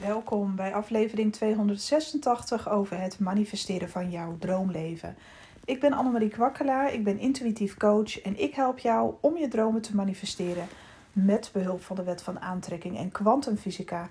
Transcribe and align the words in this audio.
Welkom 0.00 0.56
bij 0.56 0.74
aflevering 0.74 1.32
286 1.32 2.68
over 2.68 3.00
het 3.00 3.18
manifesteren 3.18 3.88
van 3.88 4.10
jouw 4.10 4.36
droomleven. 4.38 5.16
Ik 5.64 5.80
ben 5.80 5.92
Annemarie 5.92 6.28
Kwakkelaar, 6.28 6.92
ik 6.92 7.04
ben 7.04 7.18
intuïtief 7.18 7.76
coach 7.76 8.20
en 8.20 8.40
ik 8.40 8.54
help 8.54 8.78
jou 8.78 9.14
om 9.20 9.36
je 9.36 9.48
dromen 9.48 9.82
te 9.82 9.94
manifesteren 9.94 10.68
met 11.12 11.50
behulp 11.52 11.82
van 11.82 11.96
de 11.96 12.02
wet 12.02 12.22
van 12.22 12.40
aantrekking 12.40 12.98
en 12.98 13.12
kwantumfysica. 13.12 14.10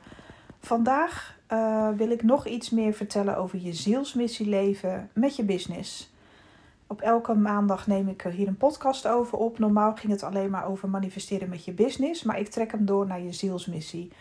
Vandaag 0.59 1.37
uh, 1.51 1.89
wil 1.95 2.09
ik 2.09 2.23
nog 2.23 2.47
iets 2.47 2.69
meer 2.69 2.93
vertellen 2.93 3.37
over 3.37 3.59
je 3.59 3.73
zielsmissie 3.73 4.47
leven 4.47 5.09
met 5.13 5.35
je 5.35 5.43
business. 5.43 6.13
Op 6.87 7.01
elke 7.01 7.33
maandag 7.33 7.87
neem 7.87 8.07
ik 8.07 8.21
hier 8.21 8.47
een 8.47 8.57
podcast 8.57 9.07
over 9.07 9.37
op. 9.37 9.59
Normaal 9.59 9.95
ging 9.95 10.11
het 10.11 10.23
alleen 10.23 10.49
maar 10.49 10.67
over 10.67 10.89
manifesteren 10.89 11.49
met 11.49 11.65
je 11.65 11.71
business, 11.71 12.23
maar 12.23 12.39
ik 12.39 12.47
trek 12.47 12.71
hem 12.71 12.85
door 12.85 13.07
naar 13.07 13.21
je 13.21 13.33
zielsmissie. 13.33 14.11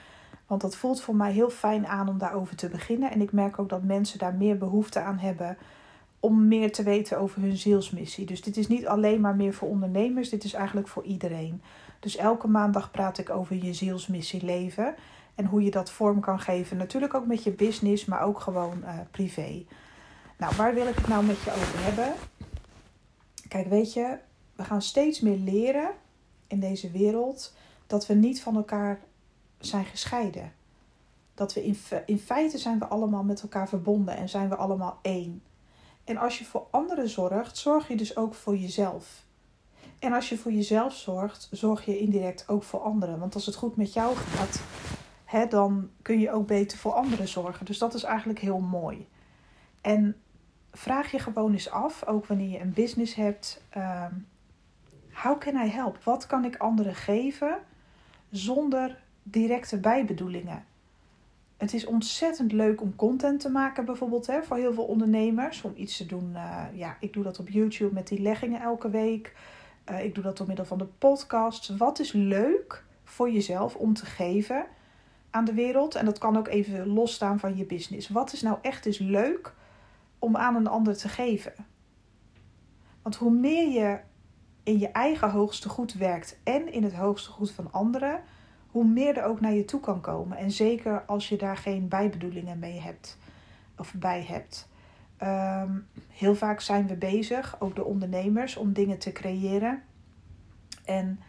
Want 0.49 0.61
dat 0.61 0.77
voelt 0.77 1.01
voor 1.01 1.17
mij 1.17 1.33
heel 1.33 1.51
fijn 1.51 1.87
aan 1.87 2.09
om 2.09 2.19
daarover 2.19 2.57
te 2.57 2.69
beginnen. 2.69 3.11
En 3.11 3.21
ik 3.21 3.33
merk 3.33 3.59
ook 3.59 3.69
dat 3.69 3.83
mensen 3.83 4.19
daar 4.19 4.35
meer 4.35 4.59
behoefte 4.59 5.01
aan 5.01 5.19
hebben 5.19 5.57
om 6.21 6.49
meer 6.49 6.73
te 6.73 6.83
weten 6.83 7.19
over 7.19 7.41
hun 7.41 7.57
zielsmissie. 7.57 8.27
Dus 8.27 8.43
dit 8.43 8.57
is 8.57 8.69
niet 8.69 8.87
alleen 8.87 9.21
maar 9.21 9.37
meer 9.37 9.55
voor 9.55 9.69
ondernemers, 9.69 10.29
dit 10.29 10.45
is 10.45 10.53
eigenlijk 10.53 10.89
voor 10.89 11.05
iedereen. 11.05 11.63
Dus 12.01 12.17
elke 12.17 12.49
maandag 12.49 12.91
praat 12.91 13.19
ik 13.19 13.31
over 13.31 13.65
je 13.65 13.75
zielsmissie 13.75 14.45
leven 14.45 14.95
en 15.35 15.45
hoe 15.45 15.63
je 15.63 15.71
dat 15.71 15.91
vorm 15.91 16.21
kan 16.21 16.41
geven. 16.41 16.77
Natuurlijk 16.77 17.15
ook 17.15 17.27
met 17.27 17.43
je 17.43 17.51
business, 17.51 18.05
maar 18.05 18.23
ook 18.23 18.41
gewoon 18.41 18.79
uh, 18.83 18.99
privé. 19.11 19.65
Nou, 20.39 20.57
waar 20.57 20.75
wil 20.75 20.87
ik 20.87 20.95
het 20.95 21.09
nou 21.09 21.25
met 21.25 21.43
je 21.43 21.51
over 21.51 21.85
hebben? 21.85 22.15
Kijk, 23.49 23.69
weet 23.69 23.93
je, 23.93 24.17
we 24.57 24.65
gaan 24.65 24.83
steeds 24.83 25.21
meer 25.21 25.39
leren 25.39 25.91
in 26.47 26.61
deze 26.61 26.91
wereld 26.91 27.55
dat 27.87 28.07
we 28.07 28.15
niet 28.15 28.43
van 28.43 28.57
elkaar 28.57 29.01
zijn 29.59 29.85
gescheiden. 29.85 30.53
Dat 31.35 31.55
we 31.55 31.65
in, 31.65 31.77
in 32.07 32.19
feite 32.19 32.59
zijn 32.59 32.79
we 32.79 32.87
allemaal 32.87 33.23
met 33.23 33.43
elkaar 33.43 33.69
verbonden 33.69 34.17
en 34.17 34.29
zijn 34.29 34.49
we 34.49 34.57
allemaal 34.57 34.99
één. 35.03 35.43
En 36.05 36.17
als 36.17 36.39
je 36.39 36.45
voor 36.45 36.67
anderen 36.71 37.09
zorgt, 37.09 37.57
zorg 37.57 37.89
je 37.89 37.97
dus 37.97 38.17
ook 38.17 38.35
voor 38.35 38.57
jezelf. 38.57 39.27
En 39.99 40.13
als 40.13 40.29
je 40.29 40.39
voor 40.39 40.53
jezelf 40.53 40.95
zorgt, 40.95 41.49
zorg 41.51 41.85
je 41.85 41.99
indirect 41.99 42.49
ook 42.49 42.63
voor 42.63 42.81
anderen. 42.81 43.19
Want 43.19 43.35
als 43.35 43.47
het 43.47 43.55
goed 43.55 43.77
met 43.77 43.93
jou 43.93 44.17
gaat, 44.17 44.63
hè, 45.25 45.47
dan 45.47 45.91
kun 46.03 46.21
je 46.21 46.33
ook 46.33 46.47
beter 46.47 46.79
voor 46.79 46.93
anderen 46.93 47.29
zorgen. 47.29 47.67
Dus 47.67 47.79
dat 47.79 47.95
is 47.95 48.03
eigenlijk 48.03 48.39
heel 48.39 48.59
mooi. 48.59 49.09
En 49.81 50.17
vraag 50.73 51.11
je 51.11 51.19
gewoon 51.19 51.53
eens 51.53 51.71
af, 51.71 52.07
ook 52.07 52.27
wanneer 52.27 52.49
je 52.49 52.61
een 52.61 52.73
business 52.73 53.15
hebt, 53.15 53.63
uh, 53.77 54.05
how 55.13 55.39
can 55.39 55.67
I 55.67 55.69
help? 55.69 55.99
Wat 56.03 56.27
kan 56.27 56.45
ik 56.45 56.57
anderen 56.57 56.95
geven 56.95 57.59
zonder 58.31 59.03
directe 59.31 59.79
bijbedoelingen? 59.79 60.65
Het 61.57 61.75
is 61.75 61.87
ontzettend 61.87 62.53
leuk 62.53 62.81
om 62.81 62.97
content 62.97 63.41
te 63.41 63.49
maken, 63.49 63.85
bijvoorbeeld 63.85 64.27
hè, 64.27 64.43
voor 64.43 64.57
heel 64.57 64.73
veel 64.73 64.85
ondernemers. 64.85 65.63
Om 65.63 65.73
iets 65.77 65.97
te 65.97 66.07
doen. 66.07 66.31
Uh, 66.35 66.65
ja, 66.73 66.97
ik 67.01 67.13
doe 67.13 67.23
dat 67.23 67.39
op 67.39 67.49
YouTube 67.49 67.95
met 67.95 68.09
die 68.09 68.21
leggingen 68.21 68.61
elke 68.61 68.91
week. 68.91 69.35
Uh, 69.91 70.05
ik 70.05 70.15
doe 70.15 70.25
dat 70.25 70.37
door 70.37 70.47
middel 70.47 70.65
van 70.65 70.79
de 70.79 70.87
podcast. 70.99 71.77
Wat 71.77 71.99
is 71.99 72.13
leuk 72.13 72.85
voor 73.05 73.31
jezelf 73.31 73.75
om 73.75 73.95
te 73.95 74.07
geven 74.07 74.67
aan 75.31 75.45
de 75.45 75.55
wereld? 75.55 75.95
En 75.95 76.05
dat 76.05 76.19
kan 76.19 76.37
ook 76.37 76.49
even 76.49 76.87
losstaan 76.87 77.39
van 77.39 77.57
je 77.57 77.65
business. 77.65 78.09
Wat 78.09 78.33
is 78.33 78.43
nou 78.43 78.59
echt 78.63 78.87
eens 78.87 78.99
leuk 78.99 79.55
om 80.19 80.37
aan 80.37 80.57
een 80.57 80.67
ander 80.67 80.97
te 80.97 81.09
geven? 81.09 81.53
Want 83.03 83.17
hoe 83.17 83.31
meer 83.31 83.69
je 83.69 84.01
in 84.63 84.79
je 84.79 84.89
eigen 84.89 85.31
hoogste 85.31 85.69
goed 85.69 85.93
werkt 85.93 86.39
en 86.45 86.73
in 86.73 86.83
het 86.83 86.95
hoogste 86.95 87.31
goed 87.31 87.51
van 87.51 87.73
anderen, 87.73 88.21
hoe 88.71 88.85
meer 88.85 89.17
er 89.17 89.25
ook 89.25 89.41
naar 89.41 89.53
je 89.53 89.65
toe 89.65 89.81
kan 89.81 90.01
komen. 90.01 90.37
En 90.37 90.51
zeker 90.51 91.03
als 91.07 91.29
je 91.29 91.37
daar 91.37 91.57
geen 91.57 91.89
bijbedoelingen 91.89 92.59
mee 92.59 92.81
hebt 92.81 93.19
of 93.77 93.95
bij 93.95 94.25
hebt. 94.29 94.69
Um, 95.23 95.87
heel 96.09 96.35
vaak 96.35 96.61
zijn 96.61 96.87
we 96.87 96.95
bezig, 96.95 97.57
ook 97.59 97.77
de 97.77 97.85
ondernemers, 97.85 98.57
om 98.57 98.73
dingen 98.73 98.99
te 98.99 99.13
creëren. 99.13 99.83
En 100.85 101.21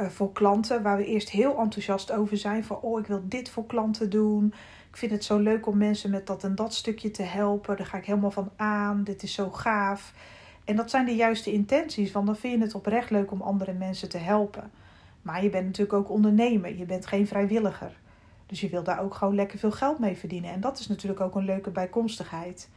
uh, 0.00 0.06
voor 0.06 0.32
klanten 0.32 0.82
waar 0.82 0.96
we 0.96 1.06
eerst 1.06 1.30
heel 1.30 1.58
enthousiast 1.58 2.12
over 2.12 2.36
zijn. 2.36 2.64
Van 2.64 2.80
oh, 2.80 3.00
ik 3.00 3.06
wil 3.06 3.22
dit 3.24 3.50
voor 3.50 3.66
klanten 3.66 4.10
doen. 4.10 4.54
Ik 4.90 4.96
vind 4.96 5.12
het 5.12 5.24
zo 5.24 5.38
leuk 5.38 5.66
om 5.66 5.76
mensen 5.76 6.10
met 6.10 6.26
dat 6.26 6.44
en 6.44 6.54
dat 6.54 6.74
stukje 6.74 7.10
te 7.10 7.22
helpen. 7.22 7.76
Daar 7.76 7.86
ga 7.86 7.98
ik 7.98 8.06
helemaal 8.06 8.30
van 8.30 8.50
aan. 8.56 9.04
Dit 9.04 9.22
is 9.22 9.34
zo 9.34 9.50
gaaf. 9.50 10.14
En 10.64 10.76
dat 10.76 10.90
zijn 10.90 11.04
de 11.04 11.14
juiste 11.14 11.52
intenties, 11.52 12.12
want 12.12 12.26
dan 12.26 12.36
vind 12.36 12.58
je 12.58 12.64
het 12.64 12.74
oprecht 12.74 13.10
leuk 13.10 13.30
om 13.30 13.40
andere 13.42 13.72
mensen 13.72 14.08
te 14.08 14.18
helpen. 14.18 14.70
Maar 15.22 15.42
je 15.42 15.50
bent 15.50 15.66
natuurlijk 15.66 15.92
ook 15.92 16.10
ondernemer. 16.10 16.76
Je 16.76 16.84
bent 16.84 17.06
geen 17.06 17.26
vrijwilliger. 17.26 17.98
Dus 18.46 18.60
je 18.60 18.68
wil 18.68 18.82
daar 18.82 19.00
ook 19.00 19.14
gewoon 19.14 19.34
lekker 19.34 19.58
veel 19.58 19.70
geld 19.70 19.98
mee 19.98 20.16
verdienen. 20.16 20.50
En 20.50 20.60
dat 20.60 20.78
is 20.78 20.88
natuurlijk 20.88 21.20
ook 21.20 21.34
een 21.34 21.44
leuke 21.44 21.70
bijkomstigheid. 21.70 22.68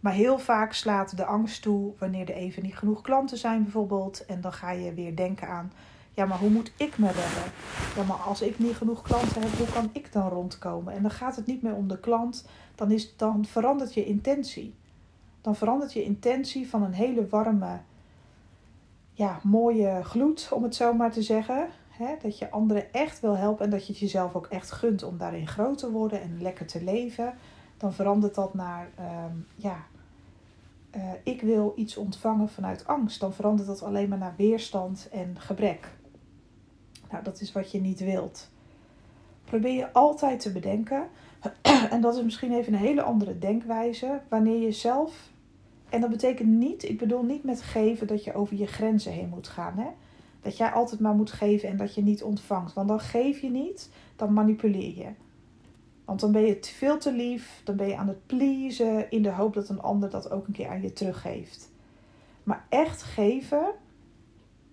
Maar 0.00 0.12
heel 0.12 0.38
vaak 0.38 0.72
slaat 0.72 1.16
de 1.16 1.24
angst 1.24 1.62
toe 1.62 1.92
wanneer 1.98 2.30
er 2.30 2.36
even 2.36 2.62
niet 2.62 2.76
genoeg 2.76 3.00
klanten 3.00 3.38
zijn, 3.38 3.62
bijvoorbeeld. 3.62 4.24
En 4.26 4.40
dan 4.40 4.52
ga 4.52 4.70
je 4.70 4.94
weer 4.94 5.16
denken 5.16 5.48
aan: 5.48 5.72
ja, 6.16 6.24
maar 6.24 6.38
hoe 6.38 6.50
moet 6.50 6.72
ik 6.76 6.98
me 6.98 7.06
redden? 7.06 7.52
Ja, 7.96 8.02
maar 8.02 8.16
als 8.16 8.42
ik 8.42 8.58
niet 8.58 8.76
genoeg 8.76 9.02
klanten 9.02 9.42
heb, 9.42 9.50
hoe 9.50 9.72
kan 9.72 9.90
ik 9.92 10.12
dan 10.12 10.28
rondkomen? 10.28 10.94
En 10.94 11.02
dan 11.02 11.10
gaat 11.10 11.36
het 11.36 11.46
niet 11.46 11.62
meer 11.62 11.74
om 11.74 11.88
de 11.88 12.00
klant, 12.00 12.48
dan, 12.74 12.90
is, 12.90 13.16
dan 13.16 13.44
verandert 13.44 13.94
je 13.94 14.04
intentie. 14.04 14.74
Dan 15.40 15.56
verandert 15.56 15.92
je 15.92 16.04
intentie 16.04 16.68
van 16.68 16.82
een 16.82 16.92
hele 16.92 17.28
warme 17.28 17.78
ja, 19.16 19.40
mooie 19.42 20.04
gloed, 20.04 20.48
om 20.52 20.62
het 20.62 20.74
zo 20.74 20.92
maar 20.92 21.12
te 21.12 21.22
zeggen. 21.22 21.68
Hè? 21.88 22.14
Dat 22.22 22.38
je 22.38 22.50
anderen 22.50 22.92
echt 22.92 23.20
wil 23.20 23.36
helpen 23.36 23.64
en 23.64 23.70
dat 23.70 23.86
je 23.86 23.92
het 23.92 24.00
jezelf 24.00 24.34
ook 24.34 24.46
echt 24.46 24.70
gunt 24.70 25.02
om 25.02 25.18
daarin 25.18 25.46
groot 25.46 25.78
te 25.78 25.90
worden 25.90 26.20
en 26.20 26.42
lekker 26.42 26.66
te 26.66 26.84
leven. 26.84 27.34
Dan 27.76 27.92
verandert 27.92 28.34
dat 28.34 28.54
naar, 28.54 28.88
um, 28.98 29.46
ja, 29.54 29.76
uh, 30.96 31.02
ik 31.22 31.42
wil 31.42 31.72
iets 31.76 31.96
ontvangen 31.96 32.48
vanuit 32.48 32.86
angst. 32.86 33.20
Dan 33.20 33.32
verandert 33.32 33.68
dat 33.68 33.82
alleen 33.82 34.08
maar 34.08 34.18
naar 34.18 34.34
weerstand 34.36 35.08
en 35.12 35.36
gebrek. 35.38 35.88
Nou, 37.10 37.24
dat 37.24 37.40
is 37.40 37.52
wat 37.52 37.70
je 37.70 37.80
niet 37.80 38.00
wilt. 38.00 38.50
Probeer 39.44 39.74
je 39.74 39.92
altijd 39.92 40.40
te 40.40 40.52
bedenken, 40.52 41.08
en 41.90 42.00
dat 42.00 42.16
is 42.16 42.22
misschien 42.22 42.52
even 42.52 42.72
een 42.72 42.78
hele 42.78 43.02
andere 43.02 43.38
denkwijze, 43.38 44.20
wanneer 44.28 44.60
je 44.60 44.72
zelf 44.72 45.30
en 45.88 46.00
dat 46.00 46.10
betekent 46.10 46.48
niet, 46.48 46.88
ik 46.88 46.98
bedoel 46.98 47.22
niet 47.22 47.44
met 47.44 47.62
geven 47.62 48.06
dat 48.06 48.24
je 48.24 48.34
over 48.34 48.56
je 48.56 48.66
grenzen 48.66 49.12
heen 49.12 49.28
moet 49.28 49.48
gaan. 49.48 49.78
Hè? 49.78 49.88
Dat 50.42 50.56
jij 50.56 50.70
altijd 50.70 51.00
maar 51.00 51.14
moet 51.14 51.32
geven 51.32 51.68
en 51.68 51.76
dat 51.76 51.94
je 51.94 52.02
niet 52.02 52.22
ontvangt. 52.22 52.72
Want 52.72 52.88
dan 52.88 53.00
geef 53.00 53.40
je 53.40 53.50
niet, 53.50 53.90
dan 54.16 54.32
manipuleer 54.32 54.96
je. 54.96 55.08
Want 56.04 56.20
dan 56.20 56.32
ben 56.32 56.42
je 56.42 56.58
veel 56.60 56.98
te 56.98 57.12
lief, 57.12 57.60
dan 57.64 57.76
ben 57.76 57.88
je 57.88 57.96
aan 57.96 58.08
het 58.08 58.26
pleasen 58.26 59.10
in 59.10 59.22
de 59.22 59.30
hoop 59.30 59.54
dat 59.54 59.68
een 59.68 59.80
ander 59.80 60.10
dat 60.10 60.30
ook 60.30 60.46
een 60.46 60.52
keer 60.52 60.68
aan 60.68 60.82
je 60.82 60.92
teruggeeft. 60.92 61.70
Maar 62.42 62.66
echt 62.68 63.02
geven, 63.02 63.72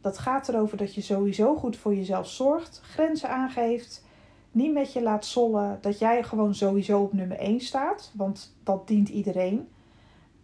dat 0.01 0.17
gaat 0.17 0.49
erover 0.49 0.77
dat 0.77 0.95
je 0.95 1.01
sowieso 1.01 1.55
goed 1.55 1.77
voor 1.77 1.95
jezelf 1.95 2.27
zorgt, 2.27 2.81
grenzen 2.83 3.29
aangeeft, 3.29 4.05
niet 4.51 4.73
met 4.73 4.93
je 4.93 5.01
laat 5.01 5.25
zollen, 5.25 5.77
dat 5.81 5.99
jij 5.99 6.23
gewoon 6.23 6.55
sowieso 6.55 7.01
op 7.01 7.13
nummer 7.13 7.37
1 7.37 7.59
staat, 7.59 8.11
want 8.15 8.55
dat 8.63 8.87
dient 8.87 9.09
iedereen. 9.09 9.67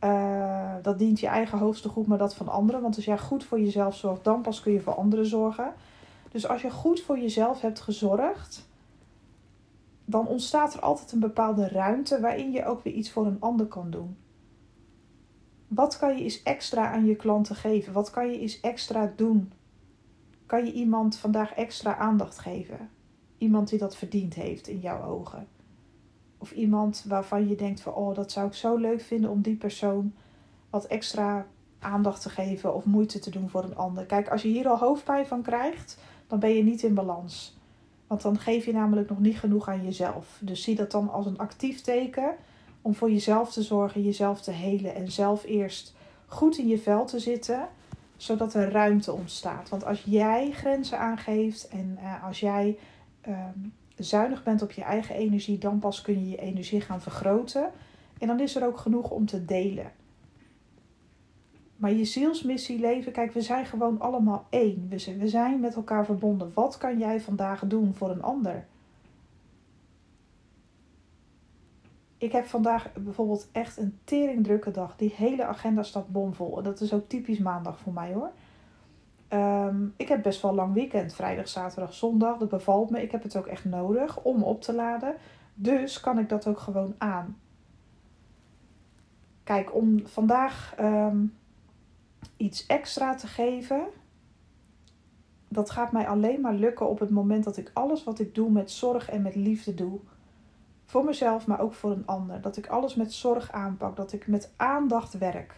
Uh, 0.03 0.75
dat 0.81 0.99
dient 0.99 1.19
je 1.19 1.27
eigen 1.27 1.57
hoogste 1.57 1.89
goed, 1.89 2.07
maar 2.07 2.17
dat 2.17 2.35
van 2.35 2.47
anderen. 2.47 2.81
Want 2.81 2.95
als 2.95 3.05
jij 3.05 3.17
goed 3.17 3.43
voor 3.43 3.59
jezelf 3.59 3.95
zorgt, 3.95 4.23
dan 4.23 4.41
pas 4.41 4.61
kun 4.61 4.71
je 4.71 4.81
voor 4.81 4.95
anderen 4.95 5.25
zorgen. 5.25 5.73
Dus 6.31 6.47
als 6.47 6.61
je 6.61 6.71
goed 6.71 7.01
voor 7.01 7.19
jezelf 7.19 7.61
hebt 7.61 7.79
gezorgd, 7.79 8.67
dan 10.05 10.27
ontstaat 10.27 10.73
er 10.73 10.79
altijd 10.79 11.11
een 11.11 11.19
bepaalde 11.19 11.67
ruimte 11.67 12.19
waarin 12.19 12.51
je 12.51 12.65
ook 12.65 12.83
weer 12.83 12.93
iets 12.93 13.11
voor 13.11 13.25
een 13.25 13.39
ander 13.39 13.65
kan 13.65 13.89
doen. 13.89 14.17
Wat 15.67 15.97
kan 15.97 16.17
je 16.17 16.23
eens 16.23 16.43
extra 16.43 16.91
aan 16.91 17.05
je 17.05 17.15
klanten 17.15 17.55
geven? 17.55 17.93
Wat 17.93 18.09
kan 18.09 18.31
je 18.31 18.39
eens 18.39 18.59
extra 18.59 19.13
doen? 19.15 19.51
Kan 20.45 20.65
je 20.65 20.71
iemand 20.71 21.17
vandaag 21.17 21.53
extra 21.53 21.97
aandacht 21.97 22.39
geven? 22.39 22.89
Iemand 23.37 23.69
die 23.69 23.79
dat 23.79 23.95
verdiend 23.95 24.33
heeft 24.33 24.67
in 24.67 24.79
jouw 24.79 25.03
ogen. 25.03 25.47
Of 26.41 26.51
iemand 26.51 27.05
waarvan 27.07 27.47
je 27.47 27.55
denkt 27.55 27.81
van 27.81 27.93
oh, 27.93 28.15
dat 28.15 28.31
zou 28.31 28.47
ik 28.47 28.53
zo 28.53 28.75
leuk 28.75 29.01
vinden 29.01 29.29
om 29.29 29.41
die 29.41 29.55
persoon 29.55 30.13
wat 30.69 30.85
extra 30.85 31.47
aandacht 31.79 32.21
te 32.21 32.29
geven 32.29 32.75
of 32.75 32.85
moeite 32.85 33.19
te 33.19 33.29
doen 33.29 33.49
voor 33.49 33.63
een 33.63 33.75
ander. 33.75 34.05
Kijk, 34.05 34.29
als 34.29 34.41
je 34.41 34.47
hier 34.47 34.67
al 34.67 34.77
hoofdpijn 34.77 35.25
van 35.25 35.41
krijgt, 35.41 35.97
dan 36.27 36.39
ben 36.39 36.55
je 36.55 36.63
niet 36.63 36.83
in 36.83 36.93
balans. 36.93 37.57
Want 38.07 38.21
dan 38.21 38.39
geef 38.39 38.65
je 38.65 38.73
namelijk 38.73 39.09
nog 39.09 39.19
niet 39.19 39.39
genoeg 39.39 39.67
aan 39.67 39.83
jezelf. 39.83 40.39
Dus 40.41 40.63
zie 40.63 40.75
dat 40.75 40.91
dan 40.91 41.09
als 41.11 41.25
een 41.25 41.37
actief 41.37 41.81
teken 41.81 42.35
om 42.81 42.95
voor 42.95 43.11
jezelf 43.11 43.51
te 43.51 43.63
zorgen, 43.63 44.03
jezelf 44.03 44.41
te 44.41 44.51
helen 44.51 44.95
en 44.95 45.11
zelf 45.11 45.43
eerst 45.43 45.95
goed 46.25 46.57
in 46.57 46.67
je 46.67 46.79
vel 46.79 47.05
te 47.05 47.19
zitten, 47.19 47.67
zodat 48.17 48.53
er 48.53 48.71
ruimte 48.71 49.13
ontstaat. 49.13 49.69
Want 49.69 49.85
als 49.85 50.03
jij 50.05 50.51
grenzen 50.51 50.99
aangeeft 50.99 51.67
en 51.67 51.97
uh, 52.01 52.23
als 52.23 52.39
jij 52.39 52.77
ehm, 53.21 53.59
zuinig 54.03 54.43
bent 54.43 54.61
op 54.61 54.71
je 54.71 54.83
eigen 54.83 55.15
energie, 55.15 55.57
dan 55.57 55.79
pas 55.79 56.01
kun 56.01 56.19
je 56.19 56.29
je 56.29 56.37
energie 56.37 56.81
gaan 56.81 57.01
vergroten. 57.01 57.71
En 58.17 58.27
dan 58.27 58.39
is 58.39 58.55
er 58.55 58.65
ook 58.65 58.77
genoeg 58.77 59.09
om 59.09 59.25
te 59.25 59.45
delen. 59.45 59.91
Maar 61.75 61.91
je 61.93 62.05
zielsmissie 62.05 62.79
leven, 62.79 63.11
kijk, 63.11 63.31
we 63.31 63.41
zijn 63.41 63.65
gewoon 63.65 63.99
allemaal 63.99 64.45
één. 64.49 64.87
We 65.19 65.27
zijn 65.27 65.59
met 65.59 65.75
elkaar 65.75 66.05
verbonden. 66.05 66.51
Wat 66.53 66.77
kan 66.77 66.97
jij 66.97 67.21
vandaag 67.21 67.67
doen 67.67 67.93
voor 67.93 68.09
een 68.09 68.21
ander? 68.21 68.65
Ik 72.17 72.31
heb 72.31 72.45
vandaag 72.45 72.93
bijvoorbeeld 72.93 73.47
echt 73.51 73.77
een 73.77 73.99
teringdrukke 74.03 74.71
dag. 74.71 74.95
Die 74.95 75.13
hele 75.15 75.45
agenda 75.45 75.83
staat 75.83 76.07
bomvol. 76.07 76.57
En 76.57 76.63
dat 76.63 76.81
is 76.81 76.93
ook 76.93 77.09
typisch 77.09 77.39
maandag 77.39 77.79
voor 77.79 77.93
mij 77.93 78.13
hoor. 78.13 78.31
Ehm, 79.29 79.87
ik 79.95 80.07
heb 80.07 80.23
best 80.23 80.41
wel 80.41 80.53
lang 80.53 80.73
weekend. 80.73 81.13
Vrijdag, 81.13 81.47
zaterdag, 81.47 81.93
zondag. 81.93 82.37
Dat 82.37 82.49
bevalt 82.49 82.89
me. 82.89 83.01
Ik 83.01 83.11
heb 83.11 83.23
het 83.23 83.37
ook 83.37 83.47
echt 83.47 83.65
nodig 83.65 84.21
om 84.21 84.43
op 84.43 84.61
te 84.61 84.73
laden. 84.73 85.15
Dus 85.53 85.99
kan 85.99 86.19
ik 86.19 86.29
dat 86.29 86.47
ook 86.47 86.59
gewoon 86.59 86.95
aan. 86.97 87.37
Kijk, 89.43 89.75
om 89.75 90.07
vandaag 90.07 90.73
ehm, 90.77 91.25
iets 92.37 92.65
extra 92.65 93.15
te 93.15 93.27
geven. 93.27 93.87
Dat 95.47 95.69
gaat 95.69 95.91
mij 95.91 96.07
alleen 96.07 96.41
maar 96.41 96.53
lukken 96.53 96.89
op 96.89 96.99
het 96.99 97.09
moment 97.09 97.43
dat 97.43 97.57
ik 97.57 97.71
alles 97.73 98.03
wat 98.03 98.19
ik 98.19 98.35
doe 98.35 98.51
met 98.51 98.71
zorg 98.71 99.09
en 99.09 99.21
met 99.21 99.35
liefde 99.35 99.73
doe. 99.73 99.99
Voor 100.85 101.03
mezelf, 101.03 101.47
maar 101.47 101.59
ook 101.59 101.73
voor 101.73 101.91
een 101.91 102.07
ander. 102.07 102.41
Dat 102.41 102.57
ik 102.57 102.67
alles 102.67 102.95
met 102.95 103.13
zorg 103.13 103.51
aanpak. 103.51 103.95
Dat 103.95 104.13
ik 104.13 104.27
met 104.27 104.53
aandacht 104.55 105.17
werk. 105.17 105.55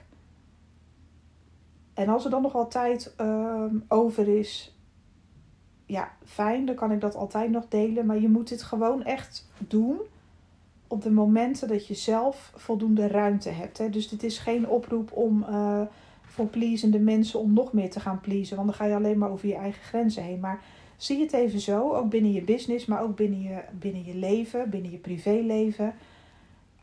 En 1.94 2.10
als 2.10 2.26
er 2.26 2.32
dan 2.32 2.42
nog 2.42 2.54
wel 2.54 2.68
tijd 2.68 3.14
ehm, 3.18 3.76
over 3.88 4.28
is, 4.28 4.76
ja, 5.86 6.12
fijn, 6.26 6.66
dan 6.66 6.76
kan 6.76 6.92
ik 6.92 7.02
dat 7.02 7.16
altijd 7.16 7.52
nog 7.52 7.68
delen. 7.68 8.06
Maar 8.06 8.20
je 8.20 8.30
moet 8.30 8.50
dit 8.50 8.64
gewoon 8.64 9.04
echt 9.04 9.50
doen 9.68 10.00
op 10.88 11.02
de 11.02 11.12
momenten 11.12 11.68
dat 11.68 11.88
je 11.88 11.94
zelf 11.94 12.54
voldoende 12.56 13.08
ruimte 13.08 13.50
hebt. 13.50 13.78
Hè? 13.78 13.90
Dus 13.90 14.10
dit 14.10 14.24
is 14.24 14.38
geen 14.38 14.70
oproep 14.70 15.12
om 15.12 15.46
uh, 15.50 15.82
voor 16.22 16.46
pleasende 16.46 17.00
mensen 17.00 17.40
om 17.40 17.54
nog 17.54 17.74
meer 17.74 17.90
te 17.90 18.00
gaan 18.00 18.20
pleasen. 18.20 18.56
Want 18.56 18.68
dan 18.68 18.78
ga 18.78 18.86
je 18.86 18.96
alleen 18.96 19.18
maar 19.18 19.32
over 19.32 19.48
je 19.48 19.56
eigen 19.56 19.84
grenzen 19.84 20.24
heen. 20.24 20.40
Maar 20.40 20.64
zie 20.98 21.22
het 21.22 21.34
even 21.34 21.60
zo, 21.60 21.94
ook 21.94 22.10
binnen 22.10 22.32
je 22.32 22.42
business, 22.42 22.86
maar 22.86 23.02
ook 23.02 23.16
binnen 23.16 23.42
je, 23.42 23.62
binnen 23.80 24.06
je 24.06 24.16
leven, 24.16 24.70
binnen 24.70 24.92
je 24.92 24.98
privéleven. 24.98 25.94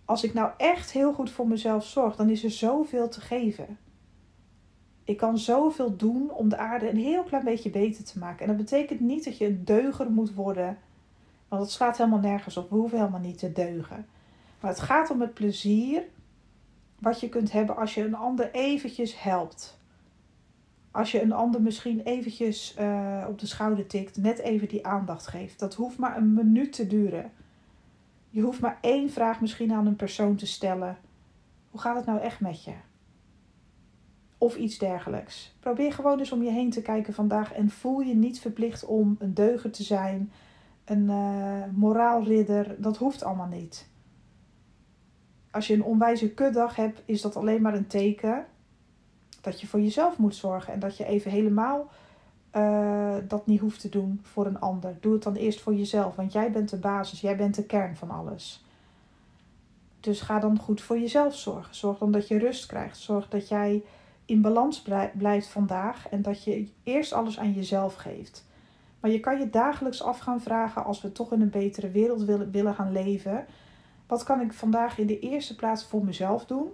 Als 0.05 0.25
ik 0.25 0.35
nou 0.35 0.51
echt 0.57 0.93
heel 0.93 1.13
goed 1.13 1.31
voor 1.31 1.49
mezelf 1.49 1.85
zorg, 1.85 2.17
dan 2.17 2.31
is 2.31 2.45
er 2.45 2.51
zoveel 2.51 3.09
te 3.09 3.21
geven. 3.21 3.79
Ik 5.09 5.17
kan 5.17 5.39
zoveel 5.39 5.97
doen 5.97 6.31
om 6.31 6.49
de 6.49 6.57
aarde 6.57 6.91
een 6.91 6.97
heel 6.97 7.23
klein 7.23 7.45
beetje 7.45 7.71
beter 7.71 8.05
te 8.05 8.19
maken. 8.19 8.41
En 8.41 8.47
dat 8.47 8.57
betekent 8.57 9.01
niet 9.01 9.25
dat 9.25 9.39
je 9.39 9.47
een 9.47 9.65
deuger 9.65 10.11
moet 10.11 10.35
worden. 10.35 10.79
Want 11.49 11.63
dat 11.63 11.71
slaat 11.71 11.97
helemaal 11.97 12.19
nergens 12.19 12.57
op. 12.57 12.71
We 12.71 12.77
hoeven 12.77 12.99
helemaal 12.99 13.21
niet 13.21 13.39
te 13.39 13.53
deugen. 13.53 14.07
Maar 14.61 14.71
het 14.71 14.81
gaat 14.81 15.11
om 15.11 15.21
het 15.21 15.35
plezier 15.35 16.03
wat 16.99 17.21
je 17.21 17.29
kunt 17.29 17.53
hebben 17.53 17.77
als 17.77 17.95
je 17.95 18.05
een 18.05 18.15
ander 18.15 18.51
eventjes 18.53 19.23
helpt. 19.23 19.79
Als 20.91 21.13
je 21.13 21.23
een 21.23 21.33
ander 21.33 21.63
misschien 21.63 22.01
eventjes 22.01 22.77
uh, 22.81 23.25
op 23.29 23.39
de 23.39 23.47
schouder 23.47 23.87
tikt, 23.87 24.17
net 24.17 24.39
even 24.39 24.69
die 24.69 24.87
aandacht 24.87 25.27
geeft. 25.27 25.59
Dat 25.59 25.75
hoeft 25.75 25.99
maar 25.99 26.17
een 26.17 26.35
minuut 26.35 26.73
te 26.73 26.87
duren. 26.87 27.33
Je 28.31 28.41
hoeft 28.41 28.61
maar 28.61 28.79
één 28.81 29.11
vraag 29.11 29.41
misschien 29.41 29.73
aan 29.73 29.87
een 29.87 29.97
persoon 29.97 30.37
te 30.37 30.47
stellen. 30.47 30.99
Hoe 31.71 31.81
gaat 31.81 31.97
het 31.97 32.07
nou 32.07 32.21
echt 32.21 32.41
met 32.41 32.65
je? 32.65 32.75
Of 34.39 34.57
iets 34.57 34.79
dergelijks. 34.79 35.55
Probeer 35.61 35.93
gewoon 35.93 36.19
eens 36.19 36.33
om 36.33 36.43
je 36.43 36.51
heen 36.51 36.71
te 36.71 36.83
kijken 36.83 37.15
vandaag 37.15 37.53
en 37.53 37.71
voel 37.71 38.01
je 38.01 38.15
niet 38.15 38.41
verplicht 38.41 38.85
om 38.85 39.17
een 39.19 39.35
deuger 39.35 39.71
te 39.71 39.83
zijn, 39.83 40.33
een 40.85 41.05
uh, 41.05 41.63
moraalridder. 41.75 42.75
Dat 42.79 42.97
hoeft 42.97 43.25
allemaal 43.25 43.47
niet. 43.47 43.89
Als 45.51 45.67
je 45.67 45.75
een 45.75 45.85
onwijze 45.85 46.31
kutdag 46.31 46.77
hebt, 46.77 47.03
is 47.05 47.21
dat 47.21 47.37
alleen 47.37 47.63
maar 47.63 47.75
een 47.75 47.87
teken 47.87 48.47
dat 49.41 49.61
je 49.61 49.67
voor 49.67 49.81
jezelf 49.81 50.19
moet 50.19 50.35
zorgen 50.35 50.73
en 50.73 50.79
dat 50.79 50.97
je 50.97 51.05
even 51.05 51.31
helemaal 51.31 51.89
uh, 52.57 53.17
dat 53.29 53.47
niet 53.47 53.61
hoeft 53.61 53.81
te 53.81 53.89
doen 53.89 54.21
voor 54.23 54.47
een 54.47 54.61
ander. 54.61 54.97
Doe 55.01 55.13
het 55.13 55.23
dan 55.23 55.35
eerst 55.35 55.61
voor 55.61 55.75
jezelf, 55.75 56.15
want 56.15 56.33
jij 56.33 56.51
bent 56.51 56.69
de 56.69 56.77
basis, 56.77 57.21
jij 57.21 57.37
bent 57.37 57.55
de 57.55 57.65
kern 57.65 57.97
van 57.97 58.11
alles. 58.11 58.65
Dus 60.01 60.21
ga 60.21 60.39
dan 60.39 60.59
goed 60.59 60.81
voor 60.81 60.99
jezelf 60.99 61.35
zorgen. 61.35 61.75
Zorg 61.75 61.99
dan 61.99 62.13
dat 62.13 62.29
je 62.29 62.39
rust 62.39 62.67
krijgt. 62.67 62.97
Zorg 62.97 63.29
dat 63.29 63.49
jij 63.49 63.83
in 64.29 64.41
balans 64.41 64.83
blijft 65.15 65.49
vandaag 65.49 66.09
en 66.09 66.23
dat 66.23 66.45
je 66.45 66.69
eerst 66.83 67.13
alles 67.13 67.39
aan 67.39 67.53
jezelf 67.53 67.95
geeft. 67.95 68.47
Maar 69.01 69.11
je 69.11 69.21
kan 69.21 69.39
je 69.39 69.51
dagelijks 69.51 70.03
af 70.03 70.19
gaan 70.19 70.41
vragen 70.41 70.85
als 70.85 71.01
we 71.01 71.13
toch 71.13 71.33
in 71.33 71.41
een 71.41 71.51
betere 71.51 71.91
wereld 71.91 72.23
willen, 72.23 72.51
willen 72.51 72.75
gaan 72.75 72.93
leven. 72.93 73.47
Wat 74.07 74.23
kan 74.23 74.41
ik 74.41 74.53
vandaag 74.53 74.99
in 74.99 75.07
de 75.07 75.19
eerste 75.19 75.55
plaats 75.55 75.85
voor 75.85 76.05
mezelf 76.05 76.45
doen? 76.45 76.69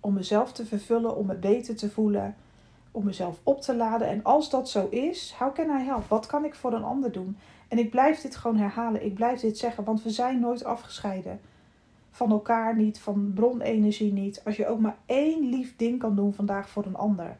Om 0.00 0.14
mezelf 0.14 0.52
te 0.52 0.66
vervullen, 0.66 1.16
om 1.16 1.26
me 1.26 1.34
beter 1.34 1.76
te 1.76 1.90
voelen, 1.90 2.36
om 2.90 3.04
mezelf 3.04 3.40
op 3.42 3.60
te 3.60 3.76
laden. 3.76 4.08
En 4.08 4.22
als 4.22 4.50
dat 4.50 4.68
zo 4.68 4.88
is, 4.88 5.34
how 5.38 5.54
can 5.54 5.80
I 5.80 5.84
help? 5.84 6.08
Wat 6.08 6.26
kan 6.26 6.44
ik 6.44 6.54
voor 6.54 6.72
een 6.72 6.84
ander 6.84 7.12
doen? 7.12 7.36
En 7.68 7.78
ik 7.78 7.90
blijf 7.90 8.20
dit 8.20 8.36
gewoon 8.36 8.56
herhalen. 8.56 9.04
Ik 9.04 9.14
blijf 9.14 9.40
dit 9.40 9.58
zeggen, 9.58 9.84
want 9.84 10.02
we 10.02 10.10
zijn 10.10 10.40
nooit 10.40 10.64
afgescheiden 10.64 11.40
van 12.12 12.30
elkaar 12.30 12.76
niet, 12.76 13.00
van 13.00 13.32
bronenergie 13.34 14.12
niet. 14.12 14.44
Als 14.44 14.56
je 14.56 14.66
ook 14.66 14.80
maar 14.80 14.98
één 15.06 15.48
lief 15.48 15.76
ding 15.76 15.98
kan 15.98 16.16
doen 16.16 16.32
vandaag 16.32 16.68
voor 16.68 16.86
een 16.86 16.96
ander. 16.96 17.38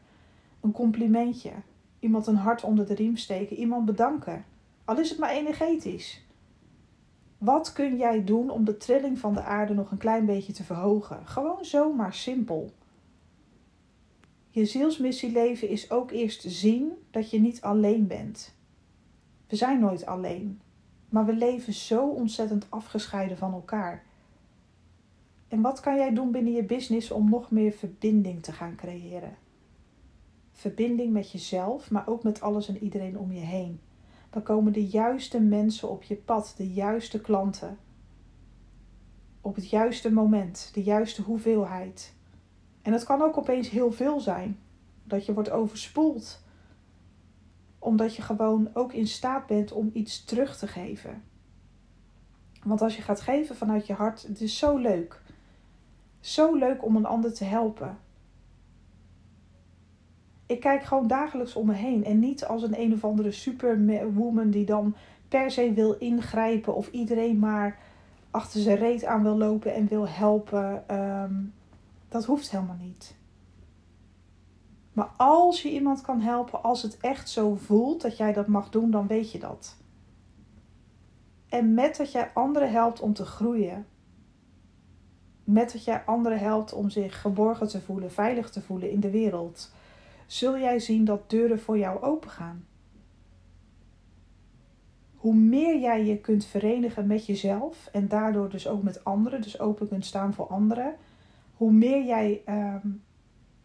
Een 0.61 0.71
complimentje. 0.71 1.51
Iemand 1.99 2.27
een 2.27 2.35
hart 2.35 2.63
onder 2.63 2.85
de 2.85 2.93
riem 2.93 3.17
steken. 3.17 3.57
Iemand 3.57 3.85
bedanken. 3.85 4.45
Al 4.85 4.99
is 4.99 5.09
het 5.09 5.19
maar 5.19 5.29
energetisch. 5.29 6.25
Wat 7.37 7.73
kun 7.73 7.97
jij 7.97 8.23
doen 8.23 8.49
om 8.49 8.65
de 8.65 8.77
trilling 8.77 9.19
van 9.19 9.33
de 9.33 9.43
aarde 9.43 9.73
nog 9.73 9.91
een 9.91 9.97
klein 9.97 10.25
beetje 10.25 10.53
te 10.53 10.63
verhogen? 10.63 11.27
Gewoon 11.27 11.65
zomaar 11.65 12.13
simpel. 12.13 12.71
Je 14.49 14.65
zielsmissie 14.65 15.31
leven 15.31 15.69
is 15.69 15.91
ook 15.91 16.11
eerst 16.11 16.43
zien 16.47 16.91
dat 17.11 17.29
je 17.29 17.39
niet 17.39 17.61
alleen 17.61 18.07
bent. 18.07 18.55
We 19.47 19.55
zijn 19.55 19.79
nooit 19.79 20.05
alleen, 20.05 20.61
maar 21.09 21.25
we 21.25 21.33
leven 21.33 21.73
zo 21.73 22.07
ontzettend 22.09 22.65
afgescheiden 22.69 23.37
van 23.37 23.53
elkaar. 23.53 24.03
En 25.53 25.61
wat 25.61 25.79
kan 25.79 25.95
jij 25.95 26.13
doen 26.13 26.31
binnen 26.31 26.53
je 26.53 26.63
business 26.63 27.11
om 27.11 27.29
nog 27.29 27.51
meer 27.51 27.71
verbinding 27.71 28.43
te 28.43 28.51
gaan 28.51 28.75
creëren? 28.75 29.37
Verbinding 30.51 31.13
met 31.13 31.31
jezelf, 31.31 31.91
maar 31.91 32.07
ook 32.07 32.23
met 32.23 32.41
alles 32.41 32.67
en 32.67 32.83
iedereen 32.83 33.19
om 33.19 33.31
je 33.31 33.39
heen. 33.39 33.79
Dan 34.29 34.43
komen 34.43 34.73
de 34.73 34.87
juiste 34.87 35.39
mensen 35.39 35.89
op 35.89 36.03
je 36.03 36.15
pad, 36.15 36.53
de 36.57 36.73
juiste 36.73 37.21
klanten. 37.21 37.77
Op 39.41 39.55
het 39.55 39.69
juiste 39.69 40.11
moment, 40.11 40.69
de 40.73 40.83
juiste 40.83 41.21
hoeveelheid. 41.21 42.13
En 42.81 42.93
het 42.93 43.03
kan 43.03 43.21
ook 43.21 43.37
opeens 43.37 43.69
heel 43.69 43.91
veel 43.91 44.19
zijn. 44.19 44.59
Dat 45.03 45.25
je 45.25 45.33
wordt 45.33 45.49
overspoeld. 45.49 46.43
Omdat 47.79 48.15
je 48.15 48.21
gewoon 48.21 48.69
ook 48.73 48.93
in 48.93 49.07
staat 49.07 49.47
bent 49.47 49.71
om 49.71 49.89
iets 49.93 50.25
terug 50.25 50.57
te 50.57 50.67
geven. 50.67 51.23
Want 52.63 52.81
als 52.81 52.95
je 52.95 53.01
gaat 53.01 53.21
geven 53.21 53.55
vanuit 53.55 53.87
je 53.87 53.93
hart, 53.93 54.21
het 54.21 54.41
is 54.41 54.57
zo 54.57 54.77
leuk. 54.77 55.22
Zo 56.23 56.55
leuk 56.55 56.85
om 56.85 56.95
een 56.95 57.05
ander 57.05 57.33
te 57.33 57.43
helpen. 57.43 57.97
Ik 60.45 60.59
kijk 60.59 60.83
gewoon 60.83 61.07
dagelijks 61.07 61.55
om 61.55 61.65
me 61.65 61.73
heen 61.73 62.05
en 62.05 62.19
niet 62.19 62.45
als 62.45 62.63
een 62.63 62.79
een 62.79 62.93
of 62.93 63.03
andere 63.03 63.31
superwoman 63.31 64.49
die 64.49 64.65
dan 64.65 64.95
per 65.27 65.51
se 65.51 65.73
wil 65.73 65.93
ingrijpen 65.93 66.75
of 66.75 66.91
iedereen 66.91 67.39
maar 67.39 67.79
achter 68.31 68.61
zijn 68.61 68.77
reet 68.77 69.05
aan 69.05 69.23
wil 69.23 69.37
lopen 69.37 69.73
en 69.73 69.87
wil 69.87 70.07
helpen. 70.07 70.87
Ehm, 70.87 71.35
dat 72.09 72.25
hoeft 72.25 72.51
helemaal 72.51 72.79
niet. 72.81 73.15
Maar 74.93 75.09
als 75.17 75.61
je 75.61 75.71
iemand 75.71 76.01
kan 76.01 76.21
helpen, 76.21 76.63
als 76.63 76.81
het 76.81 76.97
echt 76.97 77.29
zo 77.29 77.55
voelt 77.55 78.01
dat 78.01 78.17
jij 78.17 78.33
dat 78.33 78.47
mag 78.47 78.69
doen, 78.69 78.91
dan 78.91 79.07
weet 79.07 79.31
je 79.31 79.39
dat. 79.39 79.77
En 81.49 81.73
met 81.73 81.97
dat 81.97 82.11
jij 82.11 82.31
anderen 82.33 82.71
helpt 82.71 82.99
om 82.99 83.13
te 83.13 83.25
groeien, 83.25 83.85
met 85.43 85.71
dat 85.71 85.83
jij 85.83 86.03
anderen 86.05 86.39
helpt 86.39 86.73
om 86.73 86.89
zich 86.89 87.21
geborgen 87.21 87.67
te 87.67 87.81
voelen, 87.81 88.11
veilig 88.11 88.49
te 88.49 88.61
voelen 88.61 88.91
in 88.91 88.99
de 88.99 89.09
wereld, 89.09 89.71
zul 90.25 90.57
jij 90.57 90.79
zien 90.79 91.05
dat 91.05 91.29
deuren 91.29 91.59
voor 91.59 91.77
jou 91.77 92.01
opengaan. 92.01 92.65
Hoe 95.15 95.35
meer 95.35 95.79
jij 95.79 96.05
je 96.05 96.17
kunt 96.17 96.45
verenigen 96.45 97.07
met 97.07 97.25
jezelf 97.25 97.89
en 97.91 98.07
daardoor 98.07 98.49
dus 98.49 98.67
ook 98.67 98.83
met 98.83 99.03
anderen, 99.03 99.41
dus 99.41 99.59
open 99.59 99.87
kunt 99.87 100.05
staan 100.05 100.33
voor 100.33 100.47
anderen, 100.47 100.95
hoe 101.57 101.71
meer 101.71 102.05
jij 102.05 102.41
ehm, 102.45 102.87